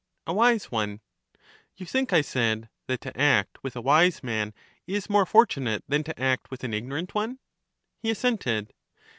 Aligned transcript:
A 0.25 0.33
wise 0.33 0.71
one. 0.71 0.99
You 1.77 1.85
think, 1.85 2.11
I 2.11 2.21
said, 2.21 2.69
that 2.87 3.01
to 3.01 3.15
act 3.15 3.61
with 3.63 3.75
a 3.75 3.81
wise 3.81 4.23
man 4.23 4.51
is 4.87 5.11
more 5.11 5.27
fortunate 5.27 5.83
than 5.87 6.03
to 6.05 6.19
act 6.19 6.49
with 6.49 6.63
an 6.63 6.73
ignorant 6.73 7.13
one? 7.13 7.37
He 8.01 8.09
assented. 8.09 8.73